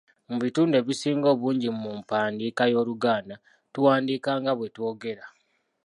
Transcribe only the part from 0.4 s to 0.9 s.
bitundu